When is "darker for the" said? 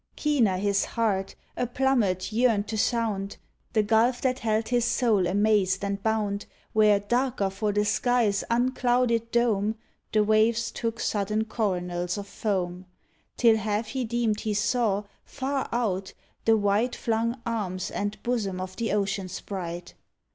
6.99-7.85